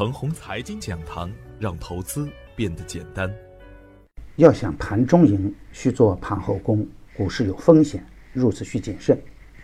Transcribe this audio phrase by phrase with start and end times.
[0.00, 3.30] 程红财经讲堂，让投资变得简单。
[4.36, 6.88] 要想盘中赢，需做盘后功。
[7.14, 8.02] 股市有风险，
[8.32, 9.20] 入市需谨慎。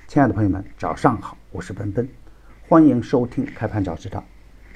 [0.06, 2.06] 亲爱的朋友们，早上好，我是奔奔，
[2.68, 4.22] 欢迎收听开盘早知道。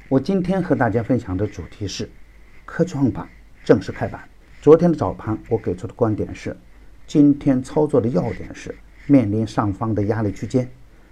[0.09, 2.09] 我今天和大家分享的主题是
[2.65, 3.29] 科创板
[3.63, 4.27] 正式开板。
[4.63, 6.57] 昨天的早盘，我给出的观点是，
[7.07, 8.75] 今天操作的要点是
[9.07, 10.67] 面临上方的压力区间，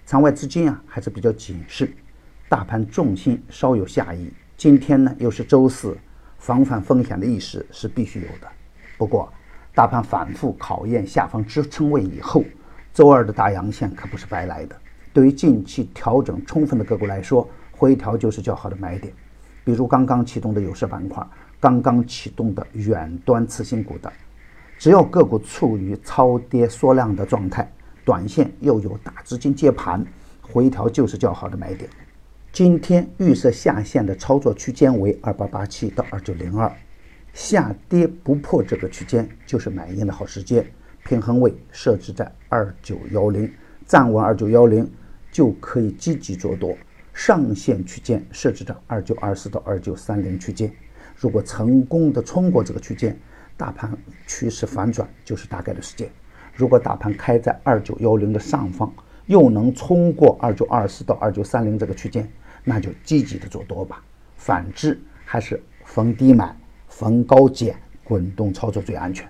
[0.06, 1.92] 场外资金啊还是比较谨慎，
[2.48, 4.32] 大盘重心稍有下移。
[4.56, 5.94] 今天呢又是周四，
[6.38, 8.48] 防范风险的意识是必须有的。
[8.96, 9.30] 不过，
[9.74, 12.42] 大盘反复考验下方支撑位以后，
[12.94, 14.74] 周二的大阳线可不是白来的。
[15.12, 19.12] 对于近期调整充分的个股来说，回调就是较好的买点。
[19.62, 21.26] 比如刚刚启动的有色板块。
[21.60, 24.12] 刚刚启动的远端次新股的，
[24.78, 27.68] 只要个股处于超跌缩量的状态，
[28.04, 30.06] 短线又有大资金接盘，
[30.40, 31.90] 回调就是较好的买点。
[32.58, 36.68] 今天预设下限的操作区间为二八八七到二九零二，
[37.32, 40.66] 下跌不破这个区间就是买进的好时间。
[41.04, 43.48] 平衡位设置在二九幺零，
[43.86, 44.90] 站稳二九幺零
[45.30, 46.76] 就可以积极做多。
[47.14, 50.68] 上限区间设置在二九二四到二九三零区间。
[51.14, 53.16] 如果成功的冲过这个区间，
[53.56, 56.10] 大盘趋势反转就是大概的时间。
[56.52, 58.92] 如果大盘开在二九幺零的上方，
[59.26, 62.28] 又能冲过二九二四到二九三零这个区间，
[62.64, 64.02] 那就积极的做多吧。
[64.36, 66.56] 反之，还是逢低买，
[66.88, 69.28] 逢高减，滚动操作最安全。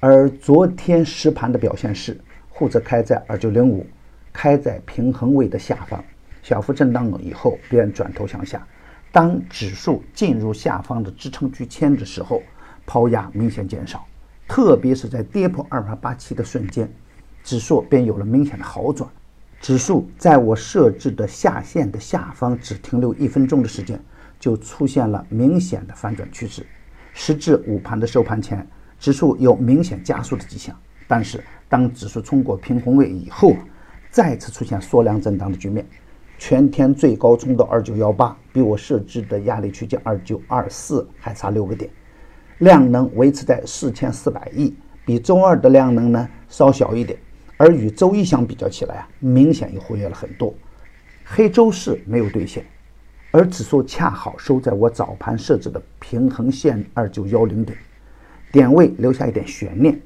[0.00, 3.86] 而昨天实盘的表现是，沪指开在二九零五，
[4.32, 6.02] 开在平衡位的下方，
[6.42, 8.66] 小幅震荡了以后便转头向下。
[9.12, 12.42] 当指数进入下方的支撑区间的时候，
[12.86, 14.06] 抛压明显减少，
[14.48, 16.90] 特别是在跌破二八八七的瞬间，
[17.42, 19.10] 指数便有了明显的好转。
[19.60, 24.02] 指数在我设置的下限的下方只停留一分钟的时间，
[24.38, 26.64] 就出现了明显的反转趋势。
[27.12, 28.66] 时至午盘的收盘前，
[28.98, 30.74] 指数有明显加速的迹象。
[31.06, 33.54] 但是当指数冲过平衡位以后，
[34.10, 35.86] 再次出现缩量震荡的局面。
[36.38, 41.90] 全天最高冲到二九幺八，比我设置的压力区间二九二四还差六个点，
[42.58, 47.18] 量能维持在四千四百亿，比周二的量能呢稍小一点，
[47.60, 50.54] 而与周一相比较起来啊，明显又活跃了很多。
[51.26, 52.64] 黑周四没有兑现，
[53.32, 57.76] 而指数恰好收在我早盘设置的平衡线二九幺零点，
[58.50, 60.00] 点位留下一点悬念，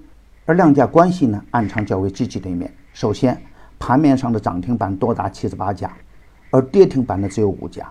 [0.47, 2.69] 而量价关系呢暗藏较为积极的一面。
[2.93, 3.41] 首先，
[3.79, 5.89] 盘面上的涨停板多达七十八家。
[6.51, 7.89] 而跌停板呢只有五家，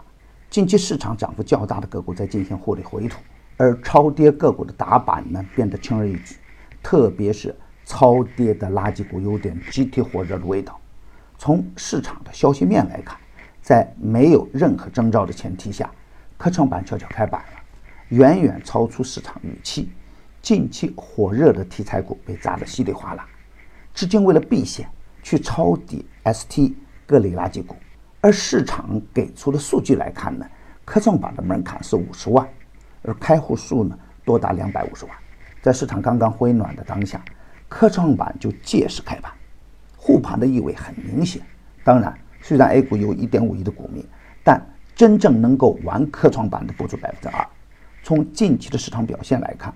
[0.50, 3.18] 近期市场涨幅较大的个股在进行获利回吐，
[3.56, 6.35] 而超跌个股的打板呢变得轻而易举，
[6.81, 10.79] 特别是超跌的垃圾股有点集体火热的味道。
[11.38, 13.17] 从市场的消息面来看，
[13.61, 15.89] 在没有任何征兆的前提下，
[16.38, 17.59] 科创板悄悄开板了，
[18.09, 19.91] 远远超出市场预期。
[20.41, 23.25] 近期火热的题材股被砸得稀里哗啦，
[23.94, 24.88] 资金为了避险
[25.21, 26.73] 去抄底 ST
[27.05, 27.75] 各类垃圾股。
[28.19, 30.45] 而市场给出的数据来看呢，
[30.85, 32.47] 科创板的门槛是五十万，
[33.03, 35.15] 而开户数呢多达两百五十万。
[35.61, 37.23] 在市场刚刚回暖的当下，
[37.73, 39.34] 科创板就借势开盘，
[39.97, 41.41] 护盘的意味很明显。
[41.84, 44.06] 当然，虽然 A 股有一点五亿的股民，
[44.44, 44.63] 但
[44.94, 47.44] 真正能够玩科创板的不足百分之二。
[48.03, 49.73] 从近期的市场表现来看，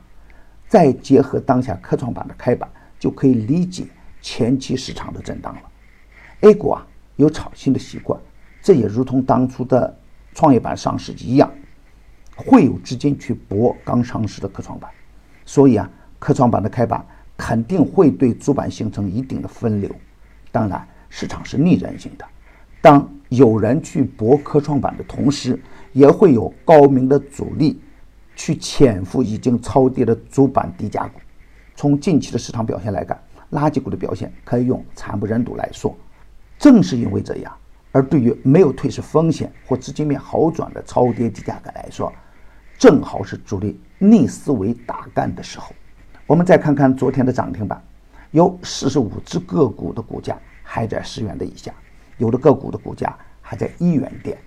[0.67, 2.69] 再结合当下科创板的开板，
[2.99, 3.87] 就可以理解
[4.21, 5.61] 前期市场的震荡了。
[6.41, 8.19] A 股啊有炒新的习惯。
[8.61, 9.97] 这也如同当初的
[10.35, 11.51] 创业板上市一样，
[12.35, 14.87] 会有资金去博刚上市的科创板，
[15.45, 17.03] 所以啊，科创板的开板
[17.37, 19.89] 肯定会对主板形成一定的分流。
[20.51, 22.25] 当然，市场是逆人性的，
[22.81, 25.57] 当有人去博科创板的同时，
[25.93, 27.79] 也会有高明的主力
[28.35, 31.19] 去潜伏已经超跌的主板低价股。
[31.75, 33.21] 从近期的市场表现来看，
[33.51, 35.95] 垃圾股的表现可以用惨不忍睹来说。
[36.57, 37.55] 正是因为这样。
[37.91, 42.11] 而对于没有退市风险或资金面好转的超跌低价股来说，
[42.77, 45.73] 正好是主力逆思维打干的时候。
[46.27, 47.81] 我们再看看昨天的涨停板，
[48.31, 51.71] 有四十五只个股的股价还在十元的以下，
[52.17, 54.37] 有的个股的股价还在一元店。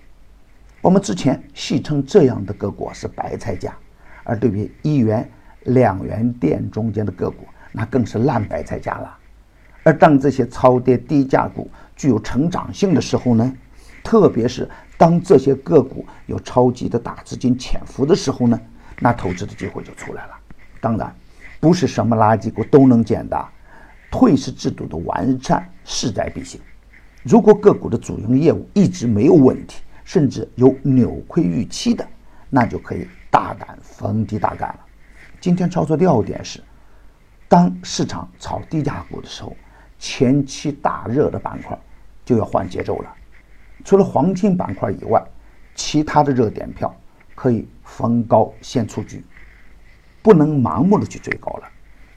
[0.79, 3.75] 我们之前戏称这样的个股是白菜价，
[4.23, 5.27] 而对于一元、
[5.63, 9.17] 两元店中间的个股，那更是烂白菜价了。
[9.81, 13.51] 而当这些超跌低价股具有成长性的时候呢，
[14.03, 14.69] 特别是
[14.99, 18.59] 当这些个股有超级的大资金潜伏的时候呢，
[18.99, 20.33] 那投资的机会就出来了。
[20.79, 21.15] 当然，
[21.61, 23.47] 不是什么垃圾股都能捡的，
[24.09, 26.59] 退市制度的完善势在必行。
[27.23, 32.05] 如果个股的主营业务一直没有问题，甚至有扭亏预期的，
[32.49, 34.79] 那就可以大胆逢低大干了。
[35.39, 36.59] 今天操作的要点是，
[37.47, 39.55] 当市场炒低价股的时候，
[39.99, 41.79] 前期大热的板块
[42.25, 43.15] 就要换节奏了。
[43.85, 45.23] 除了黄金板块以外，
[45.75, 46.91] 其他的热点票
[47.35, 49.23] 可以逢高先出局，
[50.21, 51.67] 不能盲目的去追高了。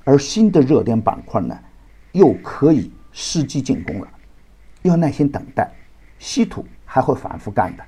[0.04, 1.58] 而新的热点板块呢，
[2.12, 4.08] 又可以伺机进攻了，
[4.82, 5.70] 要耐心等待。
[6.18, 7.84] 稀土还会反复干的，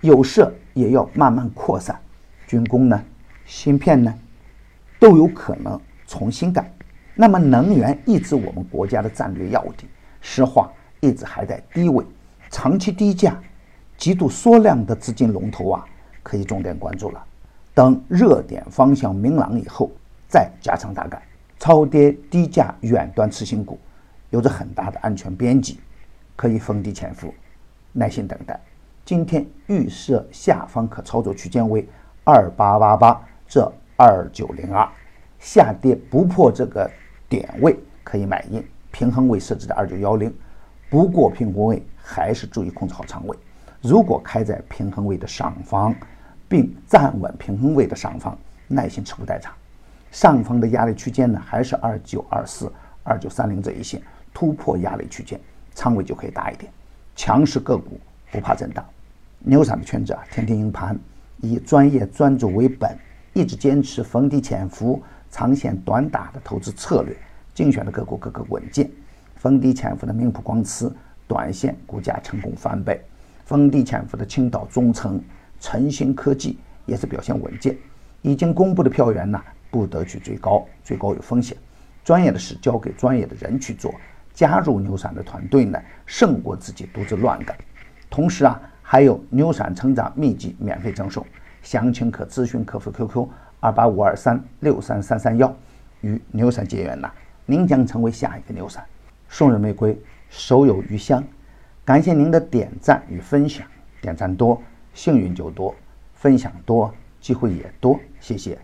[0.00, 1.98] 有色也要慢慢扩散，
[2.46, 3.04] 军工呢，
[3.46, 4.12] 芯片呢，
[4.98, 6.70] 都有可能重新干。
[7.14, 9.86] 那么能源一直我们国家的战略要地，
[10.20, 10.70] 石化
[11.00, 12.04] 一直还在低位，
[12.50, 13.38] 长期低价、
[13.96, 15.84] 极度缩量的资金龙头啊，
[16.22, 17.24] 可以重点关注了。
[17.74, 19.90] 等热点方向明朗以后，
[20.28, 21.20] 再加仓大干。
[21.58, 23.78] 超跌低价远端次新股，
[24.30, 25.78] 有着很大的安全边际，
[26.34, 27.34] 可以逢低潜伏，
[27.92, 28.58] 耐心等待。
[29.04, 31.86] 今天预设下方可操作区间为
[32.24, 33.60] 二八八八至
[33.96, 34.88] 二九零二，
[35.38, 36.90] 下跌不破这个
[37.28, 38.66] 点位可以买进。
[38.90, 40.34] 平衡位设置在二九幺零，
[40.88, 43.36] 不过平衡位还是注意控制好仓位。
[43.82, 45.94] 如果开在平衡位的上方，
[46.50, 48.36] 并站稳平衡位的上方，
[48.66, 49.52] 耐心持股待涨。
[50.10, 52.70] 上方的压力区间呢，还是二九二四、
[53.04, 54.02] 二九三零这一线
[54.34, 55.40] 突破压力区间，
[55.76, 56.68] 仓位就可以大一点。
[57.14, 58.00] 强势个股
[58.32, 58.84] 不怕震荡，
[59.38, 60.98] 牛散的圈子啊，天天赢盘，
[61.40, 62.98] 以专业专注为本，
[63.32, 65.00] 一直坚持逢低潜伏、
[65.30, 67.16] 长线短打的投资策略，
[67.54, 68.90] 精选的个股个个稳健。
[69.36, 70.92] 逢低潜伏的明普光磁，
[71.28, 72.96] 短线股价成功翻倍；
[73.44, 75.22] 逢低潜伏的青岛中诚、
[75.60, 77.76] 晨星科技也是表现稳健。
[78.22, 79.40] 已经公布的票源呢？
[79.70, 81.56] 不得去追高，追高有风险。
[82.02, 83.94] 专业的事交给专业的人去做。
[84.32, 87.56] 加入牛散的团队呢，胜过自己独自乱干。
[88.08, 91.24] 同时啊，还有牛散成长秘籍免费赠送，
[91.62, 93.28] 详情可咨询客服 QQ
[93.60, 95.54] 二八五二三六三三三幺。
[96.00, 97.10] 与牛散结缘呐，
[97.44, 98.82] 您将成为下一个牛散。
[99.28, 99.96] 送人玫瑰，
[100.30, 101.22] 手有余香。
[101.84, 103.66] 感谢您的点赞与分享，
[104.00, 104.60] 点赞多，
[104.94, 105.74] 幸运就多；
[106.14, 107.98] 分享多，机会也多。
[108.20, 108.58] 谢谢。